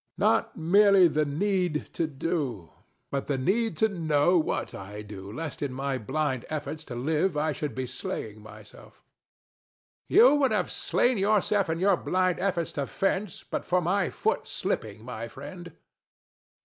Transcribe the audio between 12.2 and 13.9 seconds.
efforts to fence but for